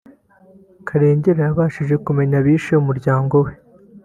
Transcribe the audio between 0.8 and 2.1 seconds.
Karengera yabashije